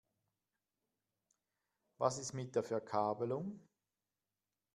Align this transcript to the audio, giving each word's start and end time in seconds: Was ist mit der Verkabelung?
Was 1.99 2.17
ist 2.17 2.33
mit 2.33 2.55
der 2.55 2.63
Verkabelung? 2.63 3.59